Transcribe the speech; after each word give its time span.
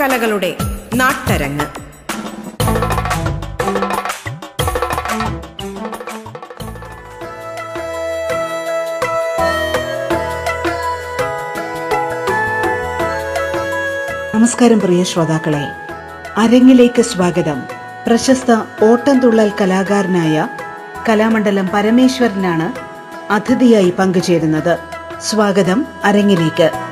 നാടകകലകളുടെ 0.00 0.56
നാട്ടരങ്ങ്. 0.94 1.66
നമസ്കാരം 14.34 14.80
പ്രിയ 14.80 15.04
ശ്രോതാക്കളെ. 15.04 15.62
അരങ്ങിലേക്ക് 16.36 17.02
സ്വാഗതം. 17.02 17.62
പ്രശസ്ത 18.06 18.50
ഓട്ടംതുള്ളൽ 18.84 19.52
കലാകാരനായ 19.60 20.48
കലാമണ്ഡലം 21.08 21.68
പരമേശ്വരനാണ് 21.74 22.72
അതിഥിയായി 23.32 23.92
പങ്കുചേരുന്നത്. 23.98 24.78
സ്വാഗതം 25.30 25.86
അരങ്ങിലേക്ക്. 26.04 26.87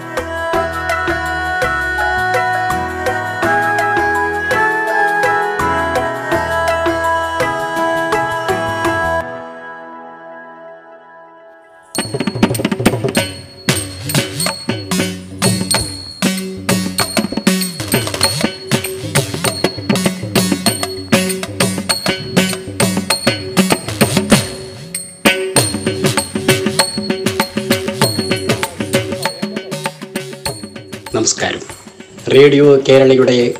റേഡിയോ 32.56 32.76
കേരളയുടെ 32.88 33.54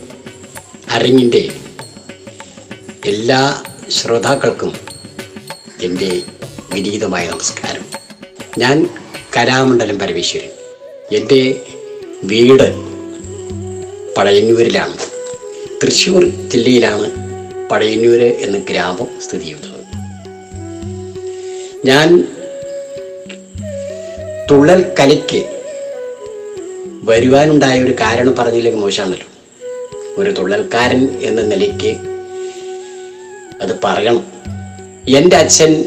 അരങ്ങിന്റെ 0.91 1.49
എല്ലാ 3.07 3.63
ശ്രോതാക്കൾക്കും 3.91 4.75
എന്റെ 5.83 6.23
വിനീതമായ 6.75 7.29
നമസ്കാരം. 7.29 7.85
ഞാൻ 8.59 8.89
കലാമണ്ഡലം 9.37 9.99
പരമേശ്വരൻ. 9.99 10.49
എന്റെ 11.13 11.61
വീട് 12.25 12.67
പഴയന്നൂരിലാണ് 14.17 14.97
തൃശ്ശൂർ 15.83 16.25
ജില്ലയിലാണ് 16.25 17.11
പഴയന്നൂര് 17.69 18.31
എന്ന 18.47 18.59
ഗ്രാമം 18.59 19.21
സ്ഥിതി 19.21 19.45
ചെയ്യുന്നത്. 19.45 19.85
ഞാൻ 21.87 22.09
തുള്ളൽ 24.51 24.95
കലയ്ക്ക് 25.01 25.56
വരുവാനുണ്ടായ 27.07 27.83
ഒരു 27.83 27.93
കാരണം 27.93 28.37
പറഞ്ഞില്ലെങ്കിൽ 28.37 28.83
മോശമാണല്ലോ. 28.83 29.27
ഒരു 30.23 30.31
തുള്ളൽക്കാരൻ 30.31 31.19
എന്ന 31.21 31.43
നിലയ്ക്ക് 31.43 31.97
അത് 33.63 33.79
പറയണം. 33.85 34.25
എന്റെ 35.09 35.37
അച്ഛൻ 35.37 35.85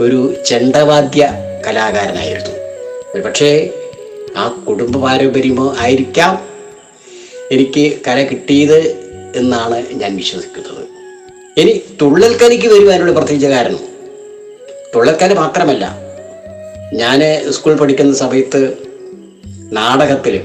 ഒരു 0.00 0.34
ചെണ്ടവാദ്യ 0.46 1.32
കലാകാരനായിരുന്നു. 1.66 3.22
പക്ഷേ 3.22 3.70
ആ 4.36 4.48
കുടുംബ 4.48 4.98
പാരമ്പര്യമോ 4.98 5.76
ആയിരിക്കാം 5.78 6.48
എനിക്ക് 7.52 7.98
കല 8.08 8.22
കിട്ടിയത് 8.22 8.78
എന്നാണ് 9.36 9.86
ഞാൻ 9.92 10.16
വിശ്വസിക്കുന്നത്. 10.16 10.84
ഇനി 11.60 11.82
തുള്ളൽക്കലിക്ക് 12.02 12.68
വരുവാനുള്ള 12.68 13.12
പ്രത്യേകിച്ച 13.12 13.46
കാരണം 13.46 13.78
തുള്ളൽക്കല 14.94 15.34
മാത്രമല്ല 15.34 15.98
ഞാൻ 16.92 17.52
സ്കൂൾ 17.52 17.76
പഠിക്കുന്ന 17.76 18.14
സമയത്ത് 18.14 18.83
നാടകത്തിൽ 19.74 20.42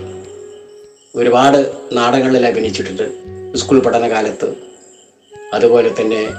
ഒരുപാട് 1.16 1.72
നാടകങ്ങളിൽ 1.92 2.46
അഭിനയിച്ചിട്ടുണ്ട്. 2.46 3.12
സ്കൂൾ 3.58 3.80
പഠനകാലത്ത്. 3.80 4.54
അതുപോലെ 5.54 5.96
തന്നെ 6.02 6.34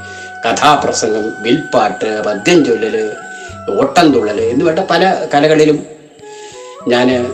കഥാപ്രസംഗം 0.47 1.43
വിൽപ്പാട്ട് 1.43 2.23
പദ്യം 2.23 2.65
ചൊല്ലൽ 2.65 3.11
ഓട്ടം 3.71 4.13
തുള്ളൽ 4.13 4.41
എന്നുവേണ്ട 4.41 4.79
പല 4.79 5.27
കലകളിലും 5.35 5.87
ഞാൻ 6.89 7.33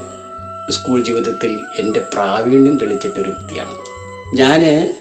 സ്കൂൾ 0.71 1.05
ജീവിതത്തിൽ 1.05 1.59
എന്റെ 1.79 2.01
പ്രാവീണ്യം 2.01 2.79
തെളിച്ചിട്ടൊരു 2.79 3.31
വ്യക്തിയാണ്. 3.31 3.79
ഞാൻ 4.37 4.95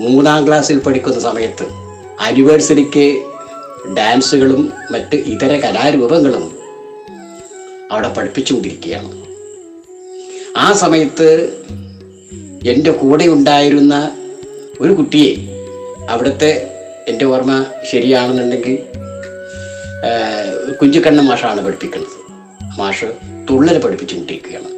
മൂന്നാം 0.00 0.46
ക്ലാസ്സിൽ 0.46 0.78
പഠിക്കുന്ന 0.78 1.20
സമയത്ത് 1.20 1.66
ആനിവേഴ്സറിക്ക് 2.20 3.26
ഡാൻസുകളും 3.96 4.72
മറ്റ് 4.90 5.16
ഇതര 5.16 5.60
കലാരൂപങ്ങളും 5.60 6.58
അവിടെ 7.90 8.08
പഠിപ്പിച്ചുകൊണ്ടിരിക്കുകയാണ്. 8.08 9.17
ആ 10.58 10.72
സമയത്ത് 10.72 11.28
എന്റെ 12.66 12.90
കൂടെ 12.90 13.24
ഉണ്ടായിരുന്ന 13.24 13.94
ഒരു 14.80 14.92
കുട്ടിയെ 14.92 15.32
അവിടുത്തെ 16.10 16.50
എന്റെ 17.08 17.24
ഓർമ്മ 17.24 17.64
ശരിയാണെന്നുണ്ടെങ്കിൽ 17.90 18.78
കുഞ്ചിക്കണ്ണൻ 20.80 21.24
മാഷാണ് 21.24 21.60
പഠിപ്പിക്കുന്നത്. 21.66 22.16
മാഷ് 22.78 23.08
തുള്ളൽ 23.50 23.78
പഠിപ്പിച്ചുകൊണ്ടിരിക്കുകയാണ്. 23.78 24.70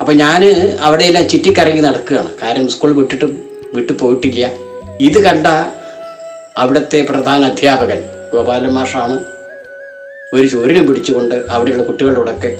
അപ്പം 0.00 0.16
ഞാൻ 0.16 0.40
അവിടെ 0.80 1.04
എല്ലാം 1.04 1.28
ചുറ്റിക്കറങ്ങി 1.28 1.80
നടക്കുകയാണ്. 1.80 2.30
കാരണം 2.42 2.68
സ്കൂൾ 2.68 2.92
വിട്ടിട്ട് 2.92 3.24
വിട്ടു 3.74 3.92
പോയിട്ടില്ല. 3.92 4.50
ഇത് 5.00 5.18
കണ്ട 5.18 5.46
അവിടുത്തെ 6.58 7.06
പ്രധാന 7.10 7.44
അധ്യാപകൻ 7.44 8.02
ഗോപാലൻ 8.32 8.70
മാഷാണ് 8.70 9.16
ഒരു 10.34 10.46
ചോരിനെ 10.46 10.82
പിടിച്ചുകൊണ്ട് 10.86 11.34
അവിടെയുള്ള 11.34 11.82
കുട്ടികളോടൊക്കെ 11.82 12.58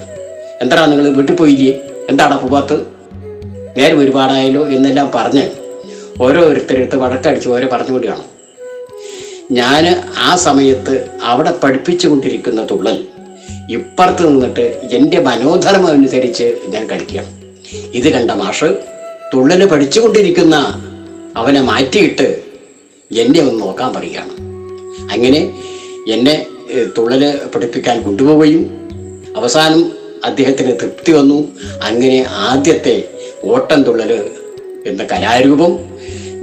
എന്താണ് 0.61 0.91
നിങ്ങൾ 0.91 1.07
വീട്ടിൽ 1.09 1.35
പോയില്ലേ? 1.35 1.73
എന്താണ് 2.09 2.35
പോവാത്ത് 2.41 2.75
നേരം 3.77 3.99
ഒരുപാടായല്ലോ 3.99 4.67
എന്നെല്ലാം 4.67 5.11
പറഞ്ഞ് 5.15 5.45
ഓരോരുത്തരെടുത്ത് 6.21 6.97
വടക്കടിച്ച് 6.97 7.49
ഓരോ 7.49 7.67
പറഞ്ഞുകൊണ്ടാണ് 7.71 8.23
ഞാൻ 9.51 9.85
ആ 10.17 10.35
സമയത്ത് 10.35 10.93
അവിടെ 11.23 11.51
പഠിപ്പിച്ചു 11.63 12.07
കൊണ്ടിരിക്കുന്ന 12.07 12.61
തുള്ളൽ 12.71 12.97
ഇപ്പുറത്ത് 13.69 14.23
നിന്നിട്ട് 14.29 14.65
എന്റെ 14.91 15.19
മനോധർമ്മം 15.19 15.91
അനുസരിച്ച് 15.91 16.47
ഞാൻ 16.67 16.83
കളിക്കുകയാണ്. 16.87 17.31
ഇത് 17.93 18.07
കണ്ട 18.13 18.31
മാഷ് 18.31 18.69
തുള്ളൽ 19.33 19.65
പഠിച്ചുകൊണ്ടിരിക്കുന്ന 19.65 20.55
അവനെ 21.35 21.61
മാറ്റിയിട്ട് 21.61 22.27
എന്നെ 23.11 23.39
ഒന്ന് 23.39 23.59
നോക്കാൻ 23.61 23.93
പറയുകയാണ്. 23.93 24.33
അങ്ങനെ 25.13 25.41
എന്നെ 26.07 26.35
തുള്ളൽ 26.97 27.23
പഠിപ്പിക്കാൻ 27.55 28.01
കൊണ്ടുപോവുകയും 28.01 28.63
അവസാനം 29.37 29.81
അദ്ദേഹത്തിന് 30.25 30.71
തൃപ്തി 30.81 31.11
വന്നു. 31.11 31.39
അങ്ങനെ 31.83 32.25
ആദ്യത്തെ 32.29 32.95
ഓട്ടം 33.43 33.83
തുള്ളൽ 33.83 34.11
എന്ന 34.85 35.03
കലാരൂപം 35.03 35.73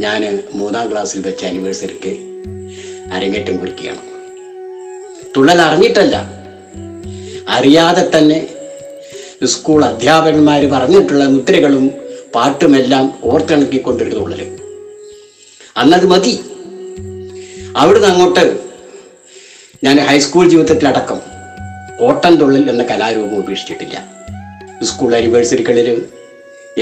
ഞാൻ 0.02 0.42
മൂന്നാം 0.54 0.90
ക്ലാസ്സിൽ 0.90 1.20
വെച്ച 1.20 1.44
ആനിവേഴ്സറിക്ക് 1.44 2.12
അരങ്ങേറ്റം 3.12 3.56
കുറിക്കുകയാണ്. 3.56 4.02
തുള്ളൽ 5.36 5.60
അറിഞ്ഞിട്ടല്ല 5.60 6.16
അറിയാതെ 7.48 8.18
തന്നെ 8.18 8.38
സ്കൂൾ 9.44 9.84
അധ്യാപകന്മാർ 9.84 10.66
പറഞ്ഞിട്ടുള്ള 10.66 11.24
മുദ്രകളും 11.24 11.90
പാട്ടുമെല്ലാം 12.34 13.14
ഓർത്തിണക്കിക്കൊണ്ടിരുന്ന 13.24 14.20
തുള്ളൽ 14.20 14.58
അന്നത് 15.76 16.06
മതി. 16.06 16.40
അവിടുന്ന് 17.76 18.08
അങ്ങോട്ട് 18.08 18.44
ഞാൻ 19.84 19.98
ഹൈസ്കൂൾ 19.98 20.48
ജീവിതത്തിലടക്കം 20.48 21.20
ഓട്ടം 22.06 22.34
തുള്ളൽ 22.40 22.64
എന്ന 22.70 22.82
കലാരൂപം 22.90 23.38
ഉപേക്ഷിച്ചിട്ടില്ല. 23.42 23.96
സ്കൂൾ 24.88 25.10
ആനിവേഴ്സറികളിൽ 25.16 25.88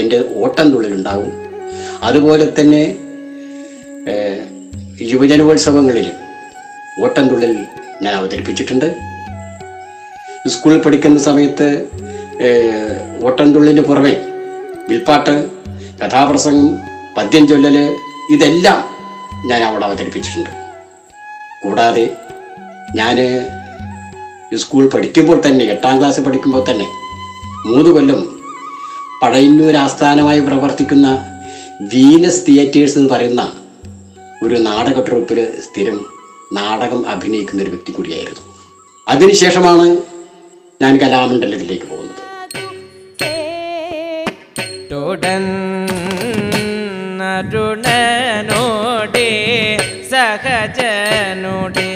എന്റെ 0.01 0.17
ഓട്ടം 0.43 0.67
ഉണ്ടാകും 0.97 1.31
അതുപോലെ 2.03 2.45
തന്നെ 2.59 2.83
യുവജനോത്സവങ്ങളിൽ 5.11 6.07
ഓട്ടം 7.03 7.25
തുള്ളൽ 7.29 7.53
ഞാൻ 8.03 8.13
അവതരിപ്പിച്ചിട്ടുണ്ട്. 8.15 8.87
സ്കൂളിൽ 10.47 10.79
പഠിക്കുന്ന 10.83 11.19
സമയത്ത് 11.29 11.67
ഏഹ്, 12.47 12.93
ഓട്ടം 13.23 13.47
തുള്ളലിന് 13.53 13.81
പുറമെ 13.81 14.13
വിൽപ്പാട്ട് 14.89 15.33
കഥാപ്രസംഗം 15.99 16.69
പദ്യം 17.17 17.47
ചൊല്ലല് 17.47 17.83
ഇതെല്ലാം 18.33 18.79
ഞാൻ 19.49 19.61
അവിടെ 19.63 19.85
അവതരിപ്പിച്ചിട്ടുണ്ട്. 19.85 20.49
കൂടാതെ 21.63 22.05
ഞാൻ 22.95 23.17
സ്കൂൾ 24.57 24.87
പഠിക്കുമ്പോൾ 24.87 25.41
തന്നെ 25.45 25.65
എട്ടാം 25.65 25.99
ക്ലാസ് 25.99 26.21
പഠിക്കുമ്പോൾ 26.21 26.71
തന്നെ 26.71 26.85
മൂന്ന് 27.65 27.89
കൊല്ലം 27.89 28.39
പഴയന്നൂർ 29.23 29.75
ആസ്ഥാനമായി 29.75 30.39
പ്രവർത്തിക്കുന്ന 30.39 31.07
വീനസ് 31.81 32.47
തിയേറ്റേഴ്സ് 32.47 32.97
എന്ന് 32.97 33.09
പറയുന്ന 33.09 33.51
ഒരു 34.43 34.55
നാടക 34.55 35.07
ട്രൂപ്പിൽ 35.07 35.61
സ്ഥിരം 35.61 36.05
നാടകം 36.53 37.09
അഭിനയിക്കുന്ന 37.09 37.63
ഒരു 37.63 37.69
വ്യക്തി 37.69 37.91
കൂടിയായിരുന്നു. 37.91 38.41
അതിനുശേഷമാണ് 39.07 39.97
ഞാൻ 40.81 40.97
കലാമണ്ഡലത്തിലേക്ക് 40.97 41.85
പോകുന്നത്. 41.85 42.21
അരുണനോടെ 47.37 49.29
സഹജനുടെ 50.11 51.90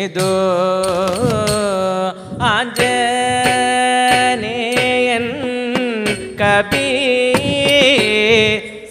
നിതു 0.00 0.28
ಆಂಜನೇಯನ್ 3.92 5.28
ಕಬಿ 6.40 6.86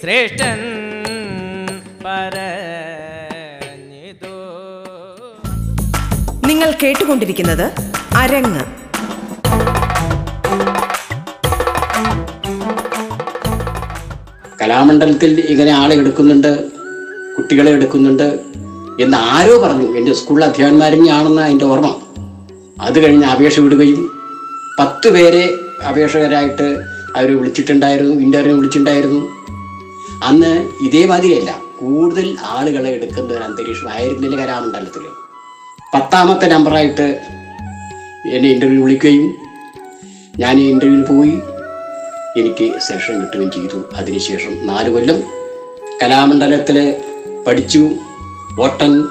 ശ്രേഷ്ഠൻ 0.02 0.60
പരഞ്ഞിതു 2.04 2.36
നിങ്ങൾ 6.46 6.70
കേട്ടുകൊണ്ടിരിക്കുന്നത് 6.82 7.66
അരങ്ങ്. 8.16 8.64
കലാമണ്ഡലത്തിൽ 14.60 15.40
ഇങ്ങനെ 15.48 15.70
ആളെ 15.72 15.94
എടുക്കുന്നുണ്ട് 15.94 16.50
കുട്ടികളെ 17.36 17.70
എടുക്കുന്നുണ്ട് 17.70 18.26
എന്ന് 19.00 19.16
ആരോ 19.20 19.58
പറഞ്ഞു. 19.58 19.96
എന്റെ 19.96 20.14
സ്കൂളിലെ 20.14 20.46
അധ്യാപകന്മാരെന്നെയാണെന്ന് 20.46 21.42
എന്റെ 21.42 21.64
ഓർമ്മ. 21.64 21.94
അത് 22.80 23.04
കഴിഞ്ഞ് 23.04 23.24
അപേക്ഷ 23.24 23.60
വിടുകയും 23.60 24.10
പത്ത് 24.78 25.08
പേരെ 25.08 25.54
അപേക്ഷകരായിട്ട് 25.88 26.78
അവർ 27.16 27.38
വിളിച്ചിട്ടുണ്ടായിരുന്നു 27.38 28.14
ഇന്റർവ്യൂ 28.14 28.56
വിളിച്ചിട്ടുണ്ടായിരുന്നു. 28.56 29.20
അന്ന് 30.24 30.68
ഇതേമാതിരിയല്ല. 30.82 31.58
കൂടുതൽ 31.80 32.36
ആളുകളെ 32.44 32.90
എടുക്കുന്ന 32.90 33.32
ഒരു 33.32 33.44
അന്തരീക്ഷം. 33.44 33.92
ആയിരുന്നില്ല 33.92 34.36
കരാമണ്ഡലത്തിൽ 34.36 35.02
പത്താമത്തെ 35.94 36.46
നമ്പറായിട്ട് 36.46 37.20
എന്നെ 38.32 38.50
ഇന്റർവ്യൂ 38.50 38.82
വിളിക്കുകയും 38.82 39.34
ഞാൻ 40.38 40.58
ഈ 40.58 40.70
ഇന്റർവ്യൂവിൽ 40.70 41.04
പോയി. 41.04 41.40
എനിക്ക് 42.40 42.80
സെഷൻ 42.80 43.20
കിട്ടുകയും 43.20 43.50
ചെയ്തു. 43.50 43.82
അതിനുശേഷം 43.94 44.66
നാല് 44.66 44.90
കൊല്ലം 44.90 45.22
കലാമണ്ഡലത്തിൽ 46.02 46.96
പഠിച്ചു. 47.46 47.90
ഓട്ടൻ 48.58 49.04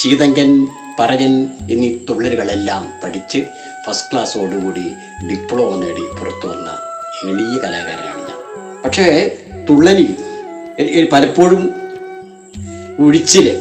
ശീതങ്കൻ 0.00 0.68
പറയൻ 1.00 1.48
എന്നീ 1.70 1.96
തുള്ളലുകളെല്ലാം 2.10 2.92
പഠിച്ച് 3.04 3.38
ഫസ്റ്റ് 3.86 4.12
ക്ലാസ്സോടുകൂടി 4.12 4.82
ഡിപ്ലോമ 5.30 5.84
നേടി 5.84 6.00
പുറത്തു 6.00 6.46
വന്ന 6.46 6.70
എളിയ 7.30 7.58
കലാകാരനാണ് 7.58 8.28
ഞാൻ. 8.28 8.82
പക്ഷേ 8.82 9.36
എ- 10.78 11.08
പലപ്പോഴും 11.12 11.74
ഒഴിച്ചിൽ 12.98 13.60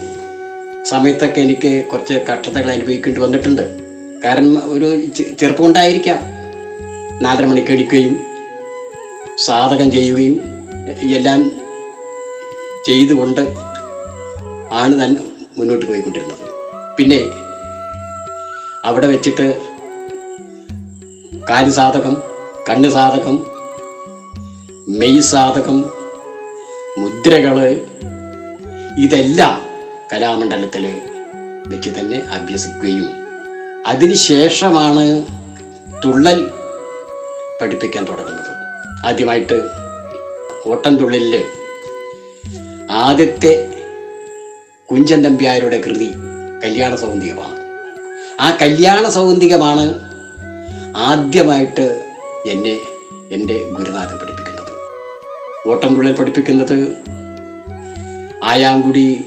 സമയത്തൊക്കെ 0.83 1.41
എനിക്ക് 1.41 1.85
കുറച്ച് 1.85 2.13
കഷ്ടതകൾ 2.13 2.71
അനുഭവിക്കേണ്ടി 2.71 3.21
വന്നിട്ടുണ്ട്. 3.21 3.79
കാരണം 4.25 4.73
ഒരു 4.73 5.05
ചെറുപ്പമുണ്ടായിരിക്കാം. 5.39 6.19
നാലര 7.23 7.45
മണിക്ക് 7.45 7.71
എണിക്കുകയും 7.71 8.19
സാധകം 9.37 9.91
ചെയ്യുകയും 9.91 10.41
എല്ലാം 11.15 11.51
ചെയ്തുകൊണ്ട് 12.85 13.72
ആണ് 14.73 14.99
താൻ 14.99 15.11
മുന്നോട്ട് 15.57 15.85
പോയിക്കൊണ്ടിരുന്നത് 15.85 16.45
പിന്നെ 16.97 17.19
അവിടെ 18.85 19.07
വെച്ചിട്ട് 19.07 19.45
കാൽ 21.49 21.69
സാധകം 21.69 22.15
കണ്ണ് 22.69 22.89
സാധകം 22.89 23.35
മെയ് 24.99 25.21
സാധകം 25.21 25.77
മുദ്രകൾ 26.97 27.57
ഇതെല്ലാം 28.97 29.55
കലാമണ്ഡലത്തിൽ 30.13 30.85
വെച്ച് 31.67 31.89
തന്നെ 31.89 32.17
അഭ്യസിക്കുകയും 32.31 33.07
അതിനുശേഷമാണ് 33.85 35.05
തുള്ളൽ 36.05 36.39
പഠിപ്പിക്കാൻ 37.61 38.05
തുടങ്ങുന്നത്. 38.05 38.51
ആദ്യമായിട്ട് 39.05 39.57
ഓട്ടം 40.65 40.95
തുള്ളലിൽ 40.95 41.35
ആദ്യത്തെ 42.89 43.53
കുഞ്ചൻ 44.94 45.22
നമ്പ്യാരുടെ 45.22 45.81
കൃതി 45.81 46.07
കല്യാണ 46.63 46.95
സൗന്ദര്യമാണ്. 46.95 47.56
ആ 48.42 48.57
കല്യാണ 48.62 49.10
സൗന്ദികമാണ് 49.10 49.86
ആദ്യമായിട്ട് 50.98 51.86
എന്നെ 52.45 52.74
എന്റെ 53.31 53.57
ഗുരുനാഥൻ 53.72 54.18
പഠിപ്പിക്കുന്നത്. 54.18 54.72
ഓട്ടംതുള്ളൽ 55.69 56.13
പഠിപ്പിക്കുന്നത് 56.13 56.78
ആയാങ്കുടി 58.44 59.25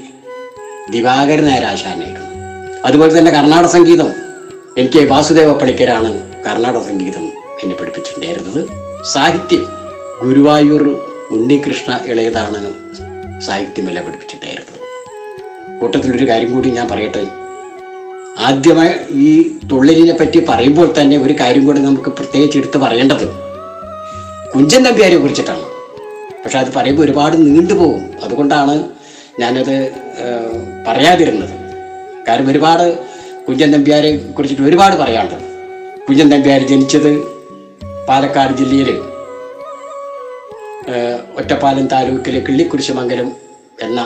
ദിവാകരൻ 0.91 1.45
നായരാശാനായിരുന്നു. 1.45 2.29
അതുപോലെ 2.85 3.19
തന്നെ 3.19 3.31
കർണാടക 3.31 3.67
സംഗീതം 3.67 4.09
എനിക്ക് 4.77 5.09
വാസുദേവ 5.11 5.53
പണിക്കരാണ് 5.53 6.13
കർണാടക 6.45 6.81
സംഗീതം 6.81 7.25
എന്നെ 7.63 7.75
പഠിപ്പിച്ചിട്ടുണ്ടായിരുന്നത്. 7.75 8.67
സാഹിത്യം 9.13 9.67
ഗുരുവായൂർ 10.23 10.83
ഉണ്ണികൃഷ്ണ 11.31 11.99
ഇളയതാണ് 12.05 12.61
സാഹിത്യമെല്ലാം 13.41 14.05
പഠിപ്പിച്ചിട്ടുണ്ടായിരുന്നത്. 14.05 14.76
കൂട്ടത്തിലൊരു 15.79 16.25
കാര്യം 16.29 16.51
കൂടി 16.55 16.69
ഞാൻ 16.77 16.87
പറയട്ടെ. 16.91 17.23
ആദ്യമായി 18.47 18.93
ഈ 19.27 19.29
തുള്ളലിനെ 19.71 20.15
പറ്റി 20.17 20.39
പറയുമ്പോൾ 20.49 20.87
തന്നെ 20.97 21.15
ഒരു 21.25 21.33
കാര്യം 21.41 21.63
കൂടി 21.67 21.79
നമുക്ക് 21.85 22.11
പ്രത്യേകിച്ച് 22.17 22.57
എടുത്ത് 22.61 22.77
പറയേണ്ടത് 22.83 23.25
കുഞ്ചൻ 24.53 24.81
നമ്പ്യാരെ 24.87 25.17
കുറിച്ചിട്ടാണ്. 25.23 25.65
പക്ഷെ 26.43 26.57
അത് 26.63 26.69
പറയുമ്പോൾ 26.75 27.03
ഒരുപാട് 27.05 27.35
നീണ്ടുപോകും 27.45 28.03
അതുകൊണ്ടാണ് 28.25 28.75
ഞാനത് 29.41 29.75
പറയാതിരുന്നത്. 30.87 31.55
കാരണം 32.27 32.49
ഒരുപാട് 32.53 32.85
കുഞ്ചൻ 33.47 33.69
നമ്പ്യാരെ 33.71 34.11
കുറിച്ചിട്ട് 34.37 34.63
ഒരുപാട് 34.69 34.95
പറയാനുണ്ട്. 35.01 35.37
കുഞ്ചൻ 36.05 36.29
നമ്പ്യാർ 36.33 36.61
ജനിച്ചത് 36.71 37.11
പാലക്കാട് 38.07 38.53
ജില്ലയിൽ 38.61 38.89
ഒറ്റപ്പാലം 41.39 41.85
താലൂക്കിലെ 41.93 42.39
കിള്ളിക്കുരിശുമംഗലം 42.47 43.29
എന്ന 43.85 43.99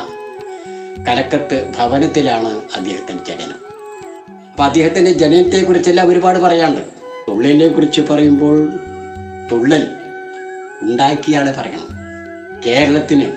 കലക്കത്ത് 1.07 1.71
ഭവനത്തിലാണ് 1.77 2.61
അദ്ദേഹത്തിന്റെ 2.75 3.23
ജനനം. 3.23 3.59
അപ്പൊ 4.51 4.63
അദ്ദേഹത്തിന്റെ 4.63 5.11
ജനനത്തെ 5.11 5.63
കുറിച്ചെല്ലാം 5.63 6.07
ഒരുപാട് 6.07 6.39
പറയാണ്ട് 6.39 6.81
തുള്ളലിനെ 7.29 7.67
കുറിച്ച് 7.67 8.01
പറയുമ്പോൾ 8.01 8.69
തുള്ളൽ 9.51 9.87
ഉണ്ടാക്കിയാണ് 10.81 11.55
പറയണം. 11.55 11.87
കേരളത്തിന് 12.65 13.31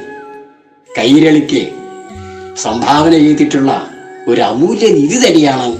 കൈരളിക്ക് 0.99 1.73
സംഭാവന 2.57 3.11
ചെയ്തിട്ടുള്ള 3.11 3.91
ഒരു 4.29 4.41
അമൂല്യ 4.41 4.89
നിധി 4.89 5.27
തന്നെയാണ് 5.27 5.79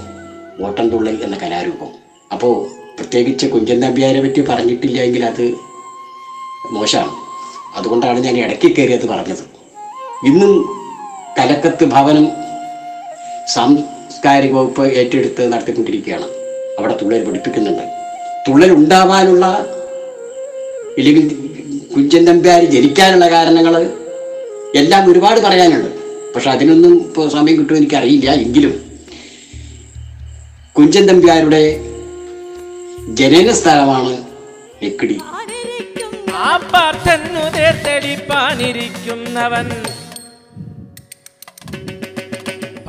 ഓട്ടംതുള്ളൽ 0.65 1.23
എന്ന 1.23 1.37
കലാരൂപം. 1.37 1.91
അപ്പോൾ 2.31 2.67
പ്രത്യേകിച്ച് 2.97 3.47
കുഞ്ചൻ 3.47 3.79
നമ്പ്യാരെ 3.79 4.21
പറ്റി 4.21 4.41
പറഞ്ഞിട്ടില്ല 4.41 5.01
എങ്കിൽ 5.01 5.25
അത് 5.25 5.53
മോശമാണ്. 6.71 7.11
അതുകൊണ്ടാണ് 7.75 8.19
ഞാൻ 8.19 8.37
ഇടയ്ക്ക് 8.37 8.75
കയറി 8.75 8.93
അത് 8.93 9.07
പറഞ്ഞത്. 9.07 9.43
ഇന്നും 10.25 10.84
കലക്കത്ത് 11.37 11.85
ഭവനം 11.85 12.25
സാംസ്കാരിക 13.53 14.53
വകുപ്പ് 14.53 14.83
ഏറ്റെടുത്ത് 14.99 15.43
നടത്തിക്കൊണ്ടിരിക്കുകയാണ്. 15.53 16.27
അവിടെ 16.77 16.93
തുള്ളൽ 17.01 17.23
പഠിപ്പിക്കുന്നുണ്ട്. 17.25 17.83
തുള്ളൽ 18.47 18.71
ഉണ്ടാവാനുള്ള 18.71 19.45
ഇല്ലെങ്കിൽ 20.97 21.27
കുഞ്ചൻ 21.95 22.25
നമ്പ്യാർ 22.25 22.63
ജനിക്കാനുള്ള 22.75 23.27
കാരണങ്ങൾ 23.29 23.75
എല്ലാം 24.75 25.11
ഒരുപാട് 25.11 25.39
പറയാനുണ്ട്. 25.39 25.89
പക്ഷെ 26.35 26.49
അതിനൊന്നും 26.51 26.93
ഇപ്പോൾ 26.93 27.29
സമയം 27.29 27.59
കിട്ടുമോ 27.59 27.77
എനിക്കറിയില്ല. 27.77 28.29
എങ്കിലും 28.45 28.73
കുഞ്ചൻ 30.77 31.05
നമ്പ്യാരുടെ 31.07 31.63
ജനന 33.19 33.51
സ്ഥലമാണ് 33.51 34.13
നെക്കിടി. 34.83 35.17
ആ 36.33 36.57
പാർത്ഥന്നു 36.73 37.43
തെളിപ്പാനിരിക്കുന്നവൻ 37.85 39.67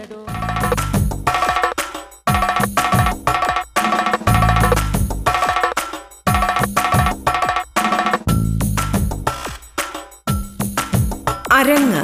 അരങ്ങ് 11.63 12.01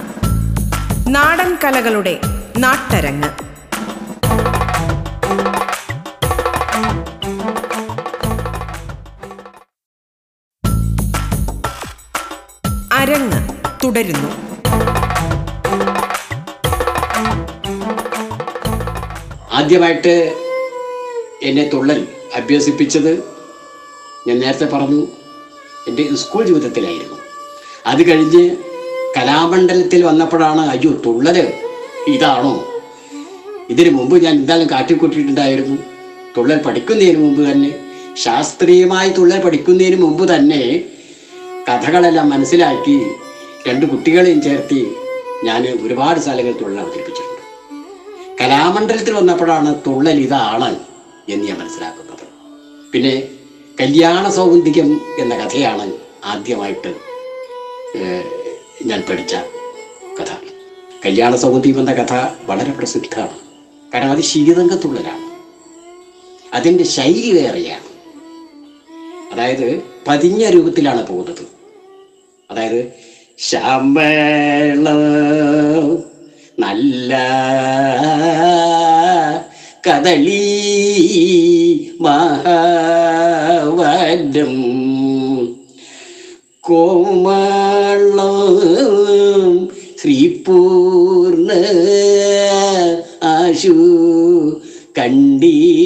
നാടൻ 1.07 1.57
കലകളുടെ 1.63 2.21
നാട്ടരങ്ങ്. 2.57 3.29
അരങ്ങ് 12.93 13.49
തുടരുന്നു. 13.83 14.29
ആദ്യമായിട്ട് 19.51 20.35
എന്നെ 21.43 21.69
തുള്ളൽ 21.73 22.07
അഭ്യസിപ്പിച്ചത് 22.35 23.23
ഞാൻ 24.27 24.39
നേരത്തെ 24.39 24.65
പറഞ്ഞു 24.65 25.07
എന്റെ 25.87 26.15
സ്കൂൾ 26.15 26.45
ജീവിതത്തിലായിരുന്നു. 26.45 27.17
അത് 27.85 28.09
കഴിഞ്ഞ് 28.09 28.68
കലാമണ്ഡലത്തിൽ 29.19 30.03
വന്നപ്പോഴാണ് 30.03 30.61
അയ്യോ 30.73 30.91
തുള്ളൽ. 31.05 31.38
ഇതാണോ? 32.07 32.65
ഇതിനു 33.69 33.89
മുമ്പ് 33.89 34.23
ഞാൻ 34.23 34.33
എന്തായാലും 34.33 34.69
കാട്ടിക്കൂട്ടിയിട്ടുണ്ടായിരുന്നു 34.69 35.77
തുള്ളൽ 36.35 36.59
പഠിക്കുന്നതിന് 36.65 37.19
മുമ്പ് 37.23 37.41
തന്നെ 37.51 37.71
ശാസ്ത്രീയമായി 38.23 39.09
തുള്ളൽ 39.09 39.39
പഠിക്കുന്നതിന് 39.45 39.97
മുമ്പ് 40.03 40.23
തന്നെ 40.33 40.61
കഥകളെല്ലാം 41.67 42.29
മനസ്സിലാക്കി 42.29 42.95
രണ്ട് 43.67 43.85
കുട്ടികളെയും 43.85 44.41
ചേർത്തി 44.41 44.79
ഞാൻ 45.43 45.67
ഒരുപാട് 45.85 46.19
സ്ഥലങ്ങളിൽ 46.19 46.57
തുള്ളൽ 46.61 46.79
അവതരിപ്പിച്ചിട്ടുണ്ട്. 46.79 47.43
കലാമണ്ഡലത്തിൽ 48.41 49.13
വന്നപ്പോഴാണ് 49.13 49.69
തുള്ളൽ 49.88 50.19
ഇതാണ് 50.19 50.71
എന്ന് 51.29 51.43
ഞാൻ 51.49 51.57
മനസ്സിലാക്കുന്നത്. 51.59 52.25
പിന്നെ 52.93 53.15
കല്യാണ 53.81 54.29
സൗന്ദര്യം 54.29 55.01
എന്ന 55.19 55.33
കഥയാണ് 55.43 55.85
ആദ്യമായിട്ട് 56.23 56.93
ഞാൻ 58.86 59.03
പഠിച്ച 59.09 59.36
കഥ. 60.19 60.25
കല്യാണ 61.05 61.36
സൗന്ദര്യം 61.36 61.79
എന്ന 61.79 61.93
കഥ 61.93 62.27
വളരെ 62.45 62.71
പ്രസിദ്ധമാണ്. 62.71 63.38
കാരണം 63.93 64.12
അത് 64.12 64.21
ശീതങ്കത്തുള്ളലാണ് 64.21 65.29
അതിന്റെ 66.55 66.83
ശൈലി 66.83 67.31
വേറെയാണ്. 67.31 67.83
അതായത് 69.33 69.81
പതിഞ്ഞ 70.07 70.50
രൂപത്തിലാണ് 70.50 71.07
പോകുന്നത്. 71.07 71.48
അതായത് 72.51 72.91
ശമ്പള 73.38 74.89
നല്ല 76.59 77.17
കദളി 79.89 81.91
മഹാവനം 82.01 84.78
കോമളം 86.69 88.35
ശ്രീപൂർണ 90.01 91.49
ആശു 93.31 93.75
കണ്ടീടി 94.99 95.79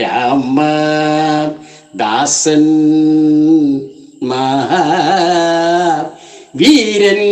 രാമ 0.00 0.58
ദാസൻ 1.96 2.66
മഹാ 4.22 4.82
വീരൻ 6.56 7.22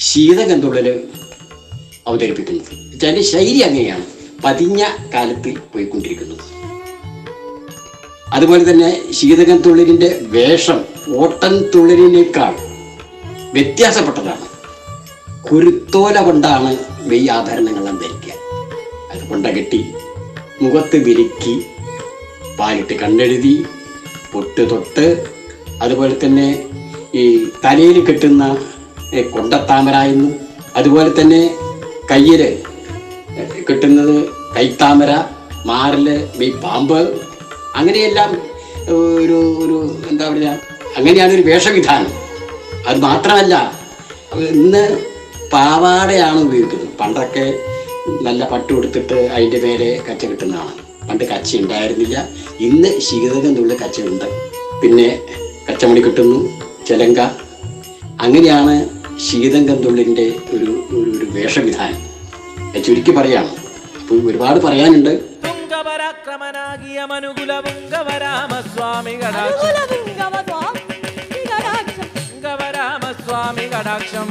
ശീതകന്തുള്ളൽ 0.00 1.05
അവതരിപ്പിക്കുന്നത് 2.06 2.72
തന്റെ 3.02 3.22
ശൈലി 3.22 3.58
അങ്ങനെയാണ്. 3.58 4.04
പതിഞ്ഞ 4.44 4.84
കാലത്തിൽ 5.14 5.58
പോയിക്കൊണ്ടിരിക്കുന്നത് 5.72 6.44
അതുപോലെ 8.32 8.70
തന്നെ 8.70 8.90
ശീതകൻ 9.12 9.58
തുള്ളലിന്റെ 9.66 10.08
വേഷം 10.22 10.78
ഓട്ടൻ 11.16 11.54
തുള്ളലിനേക്കാൾ 11.74 12.54
വ്യത്യാസപ്പെട്ടതാണ്. 13.52 14.46
കുരുത്തോല 15.50 16.16
കൊണ്ടാണ് 16.20 16.70
വെയ്യാഭരണങ്ങളെല്ലാം 17.08 17.96
ധരിക്കുക 17.96 18.32
അത് 19.12 19.22
കൊണ്ട 19.28 19.46
കെട്ടി 19.46 19.80
മുഖത്ത് 20.62 20.96
വിരുക്കി 20.96 21.54
പാലിട്ട് 22.58 22.92
കണ്ണെഴുതി 22.92 23.54
പൊട്ട് 24.32 24.70
തൊട്ട് 24.70 25.06
അതുപോലെ 25.82 26.14
തന്നെ 26.24 26.48
ഈ 27.14 27.24
തലയിൽ 27.64 27.98
കെട്ടുന്ന 28.04 28.44
കൊണ്ടത്താമര 29.30 29.96
എന്നും 30.12 30.32
അതുപോലെ 30.76 31.10
തന്നെ 31.20 31.42
കയ്യിൽ 32.10 32.42
കിട്ടുന്നത് 33.68 34.16
കൈത്താമര 34.56 35.12
മാറിൽ 35.70 36.06
ഈ 36.46 36.48
പാമ്പ് 36.64 37.00
അങ്ങനെയെല്ലാം 37.78 38.30
ഒരു 38.96 39.38
ഒരു 39.62 39.76
എന്താ 40.10 40.24
പറയുക 40.30 40.52
അങ്ങനെയാണ് 40.98 41.32
ഒരു 41.36 41.44
വേഷവിധാനം. 41.48 42.12
അത് 42.88 42.98
മാത്രമല്ല 43.08 43.54
ഇന്ന് 44.54 44.84
പാവാടയാണ് 45.54 46.38
ഉപയോഗിക്കുന്നത്. 46.46 46.92
പണ്ടൊക്കെ 47.00 47.46
നല്ല 48.26 48.42
പട്ട് 48.52 48.70
കൊടുത്തിട്ട് 48.72 49.18
അതിന്റെ 49.34 49.58
പേരെ 49.64 49.88
കച്ച 50.08 50.22
കിട്ടുന്നതാണ്. 50.30 50.72
പണ്ട് 51.08 51.24
കച്ച 51.32 51.50
ഉണ്ടായിരുന്നില്ല. 51.62 52.16
ഇന്ന് 52.68 52.90
ശീതകന്നുള്ള 53.06 53.74
കച്ചയുണ്ട് 53.82 54.26
പിന്നെ 54.82 55.08
കച്ചമണി 55.68 56.00
കിട്ടുന്നു 56.06 56.38
ചെലങ്ക. 56.88 57.20
അങ്ങനെയാണ് 58.24 58.74
ശീതങ്കന്തുള്ളിന്റെ 59.18 60.22
ഒരു 60.22 60.64
ഒരു 60.64 61.10
ഒരു 61.18 61.24
വേഷവിധാനം. 61.30 62.16
ചുരുക്കി 62.82 63.10
പറയാണ്. 63.10 63.56
അപ്പോൾ 64.00 64.30
ഒരുപാട് 64.30 64.60
പറയാനുണ്ട്. 64.60 65.36
കടാക്ഷം 73.78 74.28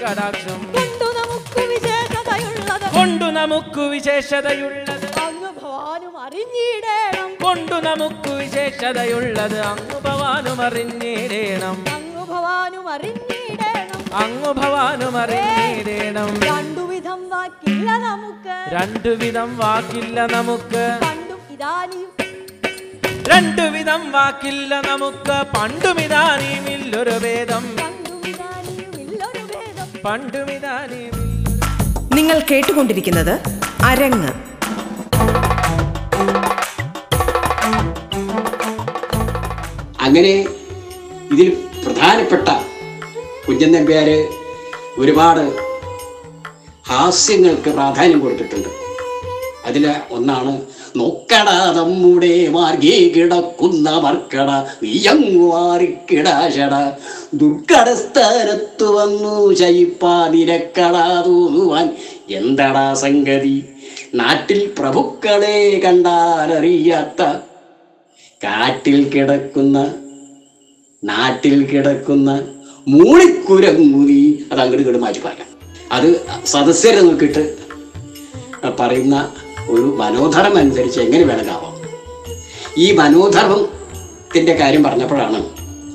കടാക്ഷം 0.00 0.72
കൊണ്ടു 0.72 1.04
നമുക്ക് 1.18 1.60
വിശേഷതയുള്ളത്. 1.66 2.94
കൊണ്ടു 2.94 3.24
നമുക്ക് 3.24 3.80
വിശേഷതയുള്ളത്. 3.80 5.18
അങ്ങ് 5.20 5.52
ഭവാനും 5.62 6.18
അറിഞ്ഞിടേണം 6.18 7.05
കൊണ്ടു 7.46 7.74
നമുക്ക് 7.74 8.30
വിശേഷതയുള്ളത് 8.30 9.60
അങ്ങു 9.60 9.98
ഭവാനും 10.00 10.62
അറിഞ്ഞിടേണം. 10.62 11.84
അങ്ങ് 11.94 12.24
ഭവാനും 12.26 12.88
അറിഞ്ഞിടേണം. 12.88 14.14
അങ്ങു 14.16 14.52
ഭവാനും 14.52 15.16
അറിഞ്ഞിടേണം. 15.18 16.40
രണ്ടു 16.40 16.80
വിധം 16.80 17.28
വാക്കില്ല 17.28 17.90
നമുക്ക്. 17.98 18.56
രണ്ടു 18.72 19.08
വിധം 19.08 19.58
വാക്കില്ല 19.58 20.26
നമുക്ക്. 20.26 20.84
പണ്ടും 21.02 21.40
ഇതാനിയും 21.50 22.10
രണ്ടു 23.28 23.62
വിധം 23.62 24.12
വാക്കില്ല 24.12 24.80
നമുക്ക്. 24.80 25.58
പണ്ടുമിതാനിയുമില്ലൊരു 25.58 27.14
ഭേദം. 27.24 27.64
പണ്ടും 27.76 28.20
ഇതാനിയും 28.28 29.00
ഇല്ലൊരു 29.00 29.98
പണ്ടുമിതാനിയുമില്ല 30.04 31.62
നിങ്ങൾ 32.14 32.42
കേട്ടുകൊണ്ടിരിക്കുന്നത് 32.50 33.34
അരങ്ങ്. 33.84 34.55
അങ്ങനെ 40.06 40.32
ഇതിൽ 41.32 41.48
പ്രധാനപ്പെട്ട 41.84 42.48
കുഞ്ചൻ 43.46 43.70
നമ്പ്യാര് 43.72 44.18
ഒരുപാട് 44.98 45.44
ഹാസ്യങ്ങൾക്ക് 46.90 47.70
പ്രാധാന്യം 47.70 48.20
കൊടുത്തിട്ടുണ്ട്. 48.20 48.68
അതിൽ 49.66 49.84
ഒന്നാണ് 50.10 50.52
നോക്കട 50.96 51.48
നമ്മുടെ 51.78 52.34
മാർഗേ 52.56 52.98
കിടക്കുന്ന 53.14 53.88
മർക്കട 54.04 54.50
വിയങ്ങുമാറിക്കിടാശട 54.82 56.74
ദുർഘടസ്ഥാനത്ത് 57.40 58.88
വന്നു 58.98 59.34
ശയിപ്പാതിരക്കട 59.54 60.96
തോന്നുവാൻ 61.26 61.88
എന്തടാ 62.38 62.86
സംഗതി? 62.94 63.56
നാട്ടിൽ 64.14 64.60
പ്രഭുക്കളെ 64.78 65.58
കണ്ടാലറിയാത്ത 65.84 67.22
കാട്ടിൽ 68.46 68.98
കിടക്കുന്ന 69.14 69.78
നാട്ടിൽ 71.02 71.56
കിടക്കുന്ന 71.70 72.30
മൂളിക്കുരങ്ങുതി 72.86 74.20
അത് 74.50 74.60
അങ്ങോട്ട് 74.60 74.82
ഇങ്ങോട്ട് 74.82 75.02
മാറ്റി 75.04 75.20
പറയാം 75.20 75.48
അത് 75.90 76.08
സദസ്യരെ 76.46 77.00
നോക്കിയിട്ട് 77.00 77.44
പറയുന്ന 78.78 79.16
ഒരു 79.70 79.86
മനോധർമ്മം 80.00 80.58
അനുസരിച്ച് 80.58 81.00
എങ്ങനെ 81.00 81.24
വേണമെന്നാവാം 81.24 81.72
ഈ 82.78 82.92
മനോധർമ്മത്തിന്റെ 82.92 84.54
കാര്യം 84.54 84.82
പറഞ്ഞപ്പോഴാണ് 84.82 85.40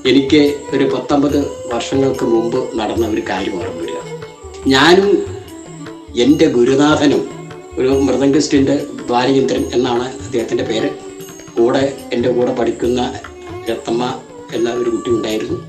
എനിക്ക് 0.06 0.42
ഒരു 0.74 0.86
പത്തൊമ്പത് 0.94 1.38
വർഷങ്ങൾക്ക് 1.74 2.26
മുമ്പ് 2.26 2.60
നടന്ന 2.80 3.06
ഒരു 3.08 3.24
കാര്യം 3.30 3.56
ഓർമ്മ 3.60 3.80
വരിക. 3.82 3.98
ഞാനും 4.68 5.10
എന്റെ 6.18 6.46
ഗുരുനാഥനും 6.56 7.22
ഒരു 7.78 7.92
മൃദംഗിസ്റ്റിന്റെ 8.08 8.76
ദ്വാരചന്ദ്രൻ 9.02 9.64
എന്നാണ് 9.74 10.06
അദ്ദേഹത്തിന്റെ 10.22 10.64
പേര്. 10.64 10.90
കൂടെ 11.58 11.94
എന്റെ 12.14 12.32
കൂടെ 12.32 12.54
പഠിക്കുന്ന 12.54 13.20
രത്തമ്മ 13.70 14.20
എന്ന 14.54 14.74
ഒരു 14.74 14.90
കുട്ടി 14.90 15.10
ഉണ്ടായിരുന്നു. 15.10 15.60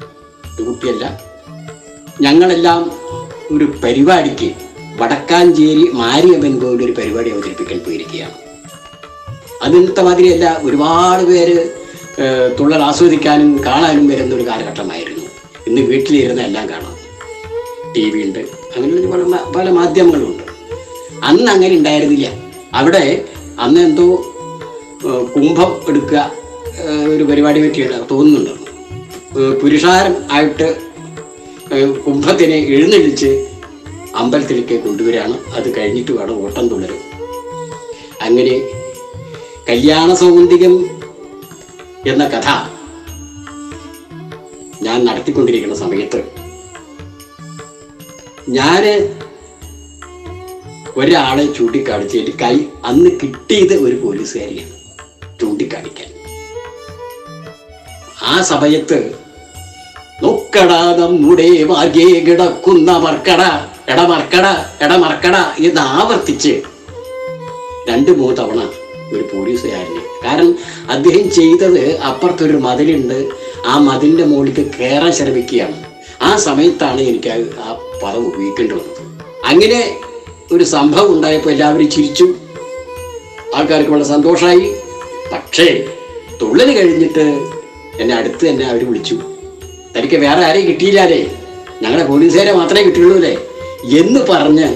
ഒരു 0.57 0.63
കുട്ടിയല്ല. 0.63 1.21
ഞങ്ങളെല്ലാം 2.21 2.93
ഒരു 3.57 3.65
പരിപാടിക്ക് 3.65 4.55
വടക്കാഞ്ചേരി 4.97 5.91
മാരിയമ്മൻ 5.93 6.61
കോവിൽ 6.61 6.85
ഒരു 6.85 6.93
പരിപാടി 6.93 7.31
അവതരിപ്പിക്കാൻ 7.31 7.79
പോയിരിക്കുകയാണ്. 7.79 8.35
അതിനത്തെ 9.63 10.03
മാതിരിയല്ല 10.03 10.61
ഒരുപാട് 10.63 11.25
പേര് 11.25 11.71
തുള്ളൽ 12.61 12.83
ആസ്വദിക്കാനും 12.83 13.65
കാണാനും 13.65 14.09
വരുന്ന 14.09 14.35
ഒരു 14.35 14.47
കാലഘട്ടമായിരുന്നു. 14.47 15.25
ഇന്ന് 15.67 15.81
വീട്ടിലിരുന്ന് 15.81 16.43
എല്ലാം 16.43 16.69
കാണാം. 16.69 16.97
ടി 17.93 18.11
വി 18.11 18.23
ഉണ്ട്. 18.23 18.39
അങ്ങനെ 18.39 19.07
പല 19.13 19.23
പല 19.57 19.71
മാധ്യമങ്ങളുണ്ട്. 19.71 20.43
അന്ന് 21.25 21.51
അങ്ങനെ 21.53 21.75
ഉണ്ടായിരുന്നില്ല. 21.77 22.29
അവിടെ 22.75 23.25
അന്ന് 23.61 23.81
എന്തോ 23.81 24.32
കുംഭം 25.35 25.71
എടുക്കുക 25.89 26.21
ഒരു 27.13 27.25
പരിപാടി 27.29 27.61
പറ്റിയിട്ട് 27.63 27.99
തോന്നുന്നുണ്ട്. 28.11 28.55
പുരുഷാരൻ 29.61 29.61
പുരുഷാരം 29.61 30.15
ആയിട്ട് 30.35 30.69
കുംഭത്തിനെ 32.07 32.59
എഴുന്നള്ളിച്ച് 32.75 33.31
അമ്പലത്തിലേക്ക് 34.21 34.77
കൊണ്ടുവരികയാണ്. 34.85 35.37
അത് 35.57 35.69
കഴിഞ്ഞിട്ട് 35.77 36.13
വേണം 36.19 36.37
ഓട്ടം 36.45 36.67
തുടരും 36.69 37.01
അങ്ങനെ 38.27 38.55
കല്യാണ 39.69 40.09
സൗന്ദര്യം 40.23 40.75
എന്ന 42.13 42.25
കഥ 42.35 42.49
ഞാൻ 44.87 44.99
നടത്തിക്കൊണ്ടിരിക്കുന്ന 45.09 45.77
സമയത്ത് 45.83 46.21
ഞാൻ 48.57 48.85
ഒരാളെ 51.01 51.45
ചൂണ്ടിക്കാണിച്ച് 51.57 52.17
എന്റെ 52.19 52.33
കൈ 52.43 52.55
അന്ന് 52.85 53.11
കിട്ടിയത് 53.21 53.75
ഒരു 53.85 53.97
പോലീസുകാരിയാണ്. 54.05 54.72
ചൂണ്ടിക്കാണിക്കാൻ. 55.43 56.09
ആ 58.23 58.43
സമയത്ത് 58.43 58.99
നോക്കട 60.23 60.71
നമ്മുടെ 61.01 61.65
മാർഗേ 61.65 62.21
കിടക്കുന്ന 62.21 62.93
മർക്കട 62.97 63.43
എടമർക്കട 63.89 64.47
എടമർക്കട 64.85 65.37
എന്ന് 65.67 65.81
ആവർത്തിച്ച് 65.81 66.63
രണ്ട് 67.89 68.11
മൂന്ന് 68.11 68.37
തവണ 68.37 68.69
ഒരു 69.13 69.23
പോലീസുകാരന് 69.23 70.25
കാരണം 70.25 70.59
അദ്ദേഹം 70.91 71.31
ചെയ്തത് 71.31 71.99
അപ്പുറത്തൊരു 71.99 72.57
മതിലുണ്ട്. 72.57 73.29
ആ 73.67 73.79
മതിലിന്റെ 73.79 74.25
മുകളിലേക്ക് 74.25 74.71
കയറാൻ 74.79 75.13
ശ്രമിക്കുകയാണ്. 75.13 75.85
ആ 76.23 76.37
സമയത്താണ് 76.37 77.01
എനിക്ക് 77.01 77.29
ആ 77.61 77.73
പദം 78.03 78.27
ഉപയോഗിക്കേണ്ടി 78.27 78.75
വന്നത്. 78.75 79.03
അങ്ങനെ 79.47 80.01
ഒരു 80.53 80.65
സംഭവം 80.65 81.13
ഉണ്ടായപ്പോൾ 81.17 81.51
എല്ലാവരും 81.51 81.91
ചിരിച്ചു. 81.91 82.35
ആൾക്കാർക്ക് 83.55 83.91
വളരെ 83.91 84.05
സന്തോഷമായി. 84.05 84.82
പക്ഷേ 85.33 85.67
തുള്ളൽ 86.43 86.77
കഴിഞ്ഞിട്ട് 86.77 87.25
എന്നെ 88.01 88.15
അടുത്ത് 88.15 88.49
തന്നെ 88.49 88.65
അവർ 88.67 88.89
വിളിച്ചു. 88.89 89.17
തനിക്ക് 89.97 90.17
വേറെ 90.17 90.45
ആരെയും 90.45 90.67
കിട്ടിയില്ലാലേ 90.67 91.21
ഞങ്ങളുടെ 91.83 92.07
പോലീസുകാരെ 92.07 92.53
മാത്രമേ 92.53 92.83
കിട്ടിയുള്ളൂ 92.83 93.17
അല്ലേ? 93.17 93.35
എന്ന് 93.99 94.21
പറഞ്ഞ് 94.21 94.69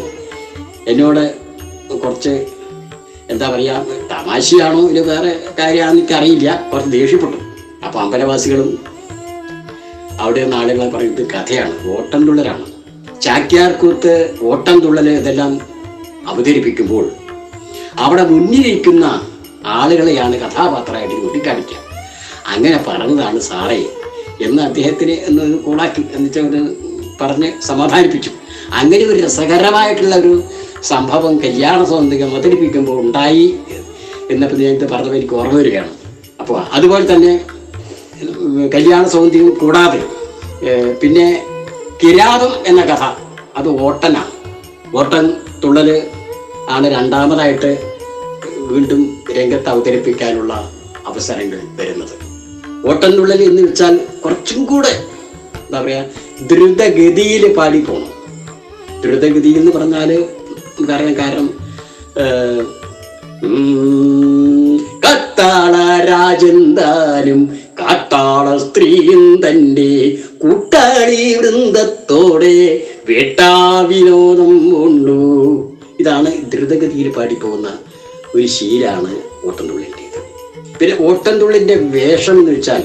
എന്നോട് 0.87 1.35
കുറച്ച് 2.05 2.47
എന്താ 3.31 3.49
പറയുക 3.49 3.87
തമാശയാണോ 4.11 4.89
ഇത് 4.89 5.09
വേറെ 5.09 5.31
കാര്യമാണെന്ന് 5.59 6.01
എനിക്ക് 6.01 6.15
അറിയില്ല 6.15 6.69
കുറച്ച് 6.73 6.91
ദേഷ്യപ്പെട്ടു. 6.91 7.39
അപ്പൊ 7.87 8.01
അമ്പലവാസികളും 8.01 8.79
അവിടെ 10.21 10.41
നിന്ന് 10.41 10.57
ആളുകളെ 10.57 10.91
പറയുന്നത് 10.91 11.27
കഥയാണ് 11.27 11.97
ഓട്ടം 11.97 12.27
തുള്ളലാണ്. 12.27 12.67
ചാക്യാർകൂത്ത് 13.23 14.37
ഓട്ടം 14.43 14.81
തുള്ളൽ 14.81 15.11
ഇതെല്ലാം 15.11 15.61
അവതരിപ്പിക്കുമ്പോൾ 16.27 17.11
അവിടെ 17.97 18.23
മുന്നിലിരിക്കുന്ന 18.23 19.07
ആളുകളെയാണ് 19.66 20.37
കഥാപാത്രമായിട്ട് 20.37 21.14
ചൂണ്ടിക്കാണിക്കുക. 21.14 21.76
അങ്ങനെ 22.46 22.85
പറഞ്ഞതാണ് 22.88 23.40
സാറേ. 23.40 23.87
എന്ന് 24.40 24.62
അദ്ദേഹത്തിന് 24.62 25.11
എന്ന് 25.11 25.58
കൂളാക്കി 25.58 26.00
എന്ന് 26.00 26.28
വെച്ചാൽ 26.28 26.49
ഒരു 26.49 26.75
പറഞ്ഞ് 27.20 27.52
സമാധാനിപ്പിച്ചു. 27.62 28.30
അങ്ങനെ 28.75 29.04
ഒരു 29.04 29.20
രസകരമായിട്ടുള്ള 29.25 30.16
ഒരു 30.16 30.42
സംഭവം 30.82 31.38
കല്യാണ 31.38 31.85
സൗന്ദര്യം 31.85 32.30
അവതരിപ്പിക്കുമ്പോൾ 32.30 33.00
ഉണ്ടായി 33.00 33.56
എന്നപ്പോൾ 34.30 34.56
നേരത്തെ 34.56 34.87
പറഞ്ഞപ്പോൾ 34.87 35.16
എനിക്ക് 35.16 35.35
ഓർമ്മ 35.35 35.58
വരികയാണ്. 35.58 35.88
അപ്പോൾ 36.40 36.62
അതുപോലെ 36.73 37.14
തന്നെ 37.14 37.46
കല്യാണ 38.68 39.08
സൗന്ദര്യം 39.08 39.50
കൂടാതെ 39.50 40.02
പിന്നെ 41.02 41.46
കിരാതം 42.02 42.66
എന്ന 42.66 42.82
കഥ 42.82 43.02
അത് 43.57 43.68
ഓട്ടനാണ്. 43.68 44.37
ഓട്ടൻ 44.96 45.33
തുള്ളൽ 45.64 46.09
ആണ് 46.70 46.87
രണ്ടാമതായിട്ട് 46.87 47.98
വീണ്ടും 48.59 49.15
രംഗത്ത് 49.38 49.68
അവതരിപ്പിക്കാനുള്ള 49.72 50.53
അവസരങ്ങൾ 51.11 51.61
വരുന്നത്. 51.81 52.14
ഓട്ടനുള്ളിൽ 52.88 53.42
എന്ന് 53.42 53.62
വെച്ചാൽ 53.62 53.94
കുറച്ചും 54.25 54.61
കൂടെ 54.64 54.92
എന്താ 55.66 55.79
പറയുക 55.81 56.05
ദ്രുതഗതിയിൽ 56.51 57.44
പാടി 57.59 57.81
പോകണം 57.88 58.12
ദ്രുതഗതി 59.03 59.51
എന്ന് 59.61 59.70
പറഞ്ഞാൽ 59.77 60.11
പറയാൻ 60.90 61.14
കാരണം 61.20 61.49
കത്താള 65.05 65.75
രാജന്താനും 66.11 67.40
കാട്ടാള 67.81 68.46
സ്ത്രീയും 68.64 69.25
തന്റെ 69.44 69.90
കൂട്ടാളി 70.42 71.22
വൃന്ദത്തോടെ 71.38 72.57
വേട്ടാ 73.09 73.51
വിനോദം 73.90 74.53
കൊണ്ടു. 74.72 75.18
ഇതാണ് 76.01 76.31
ദ്രുതഗതിയിൽ 76.53 77.09
പാടിപ്പോകുന്ന 77.16 77.68
ഒരു 78.35 78.46
ശീലാണ് 78.46 79.12
ഓട്ടംതുള്ളിന്റെത്. 79.46 80.18
പിന്നെ 80.78 80.96
ഓട്ടംതുള്ളിന്റെ 81.06 81.74
വേഷം 81.94 82.38
എന്ന് 82.38 82.52
വെച്ചാൽ 82.52 82.82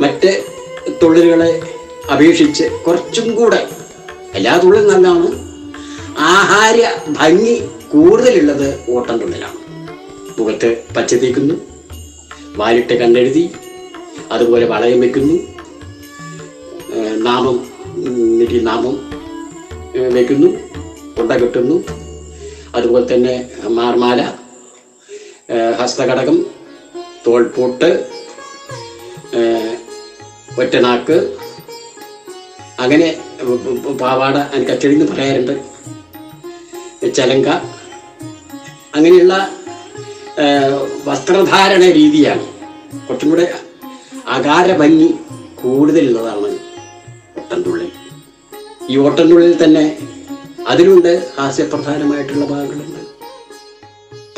മറ്റ് 0.00 0.30
തുള്ളലുകളെ 1.02 1.50
അപേക്ഷിച്ച് 2.12 2.64
കുറച്ചും 2.86 3.34
കൂടെ 3.34 3.60
എല്ലാ 4.34 4.54
തുള്ളലും 4.58 4.88
നല്ലതാണ്. 4.92 5.28
ആഹാര 6.30 6.78
ഭംഗി 7.10 7.54
കൂടുതലുള്ളത് 7.92 8.68
ഓട്ടംതുള്ളിലാണ്. 8.88 9.58
മുഖത്ത് 10.38 10.68
പച്ച 10.96 11.14
തേക്കുന്നു 11.14 11.56
വാലിട്ട് 12.56 12.94
കണ്ടെഴുതി 12.94 13.44
അതുപോലെ 14.32 14.64
വളയം 14.64 15.00
വെക്കുന്നു 15.00 15.36
നാമം 17.24 17.56
ഉം, 18.00 18.38
നാമം 18.62 18.94
വെക്കുന്നു 20.12 20.48
കൊണ്ട 21.16 21.32
കെട്ടുന്നു 21.32 21.76
അതുപോലെ 22.74 23.04
തന്നെ 23.06 23.34
മാർമാല 23.70 24.20
ഏഹ് 25.48 25.72
ഹസ്തകടകം 25.80 26.36
തോൾപൂട്ട് 27.26 27.88
ഒറ്റനാക്ക്. 30.60 31.16
അങ്ങനെ 32.82 33.08
പാവാട 34.02 34.36
എനിക്ക് 34.54 34.72
അച്ചടിന്ന് 34.74 35.06
പറയാറുണ്ട്. 35.12 35.54
ചലങ്ക. 37.18 37.48
അങ്ങനെയുള്ള 38.96 39.34
വസ്ത്രധാരണ 41.08 41.84
രീതിയാണ് 41.98 42.44
കുറച്ചും 43.06 43.30
കൂടെ 43.30 43.46
അകാര 44.36 44.68
ഭംഗി 44.80 45.08
കൂടുതലുള്ളതാണ് 45.62 46.50
ഓട്ടംതുള്ളൽ 47.40 47.90
ഈ 48.92 48.96
ഓട്ടൻതുള്ളിൽ 49.06 49.54
തന്നെ 49.64 49.84
അതിലുണ്ട് 50.72 51.12
ഹാസ്യപ്രധാനമായിട്ടുള്ള 51.38 52.44
ഭാഗങ്ങളുണ്ട് 52.52 52.93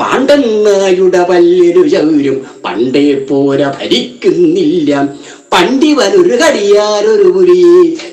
പാണ്ഡന്നായുടെ 0.07 1.21
പല്ലിരു 1.29 1.89
ചൗരും 1.93 2.37
പണ്ടേ 2.65 3.07
പോര 3.29 3.61
ഭരിക്കുന്നില്ല. 3.79 4.91
പണ്ടിവനൊരു 5.53 6.37
കടിയാരൊരു 6.43 7.29
പുലി 7.37 7.63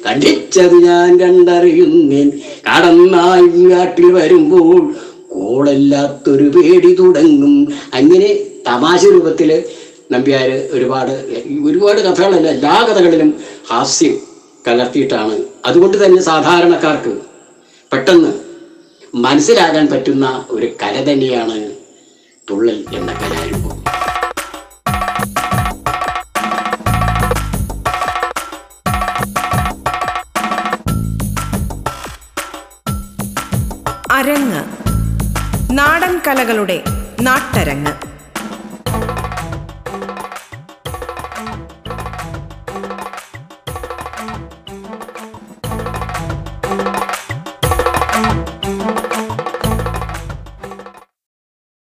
കണ്ടിച്ചത് 0.06 0.76
ഞാൻ 0.86 1.20
കണ്ടറിയുന്നേൻ. 1.20 2.28
കടന്നായി 2.68 3.70
കാട്ടിൽ 3.72 4.06
വരുമ്പോൾ 4.12 4.94
കോളല്ലാത്തൊരു 5.34 6.48
പേടി 6.56 6.94
തുടങ്ങും. 6.94 7.56
അങ്ങനെ 7.94 8.30
തമാശ 8.68 9.04
രൂപത്തിൽ 9.06 9.64
നമ്പ്യാര് 10.12 10.58
ഒരുപാട് 10.72 11.14
ഒരുപാട് 11.70 12.00
കഥകളല്ല 12.00 12.48
എല്ലാ 12.48 12.76
കഥകളിലും 12.90 13.30
ഹാസ്യം 13.70 14.18
കലർത്തിയിട്ടാണ്. 14.68 15.38
അതുകൊണ്ട് 15.66 16.06
തന്നെ 16.06 16.22
സാധാരണക്കാർക്ക് 16.22 17.14
പെട്ടെന്ന് 17.92 18.34
മനസ്സിലാകാൻ 19.16 19.88
പറ്റുന്ന 19.88 20.46
ഒരു 20.50 20.68
കല 20.84 20.96
തന്നെയാണ് 21.12 21.58
തുള്ളൽ 22.50 22.86
എന്ന 22.94 23.14
കലാരൂപം. 23.14 23.84
അരങ്ങ്. 34.12 34.64
നാടൻ 35.72 36.22
കലകളുടെ 36.28 36.84
നാട്ടരങ്ങ്. 37.22 38.13